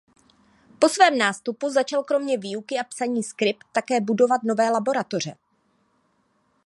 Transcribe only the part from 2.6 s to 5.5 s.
a psaní skript také budovat nové laboratoře.